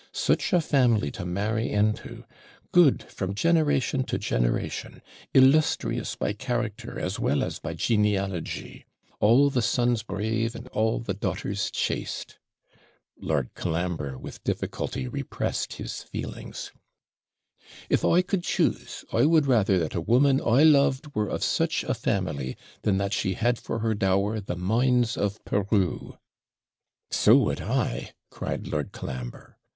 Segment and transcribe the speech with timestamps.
[0.11, 2.25] 'Such a family to marry into;
[2.71, 8.83] good from generation to generation; illustrious by character as well as by genealogy;
[9.19, 12.39] "all the sons brave, and all the daughters chaste."'
[13.21, 16.71] Lord Colambre with difficulty repressed his feelings.
[17.87, 21.83] 'if I could choose, I would rather that a woman I loved were of such
[21.83, 26.17] a family than that she had for her dower the mines of Peru.'
[27.11, 29.59] 'So would I,' cried Lord Colambre.